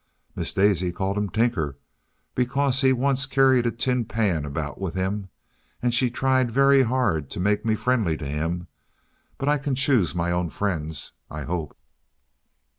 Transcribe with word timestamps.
Miss 0.35 0.51
Daisy 0.51 0.91
called 0.91 1.15
him 1.15 1.29
Tinker, 1.29 1.77
because 2.33 2.81
he 2.81 2.91
once 2.91 3.27
carried 3.27 3.67
a 3.67 3.71
tin 3.71 4.03
pan 4.03 4.45
about 4.45 4.81
with 4.81 4.95
him, 4.95 5.29
and 5.79 5.93
she 5.93 6.09
tried 6.09 6.49
very 6.49 6.81
hard 6.81 7.29
to 7.29 7.39
make 7.39 7.63
me 7.63 7.75
friendly 7.75 8.17
to 8.17 8.25
him; 8.25 8.65
but 9.37 9.47
I 9.47 9.59
can 9.59 9.75
choose 9.75 10.15
my 10.15 10.31
own 10.31 10.49
friends, 10.49 11.11
I 11.29 11.43
hope. 11.43 11.77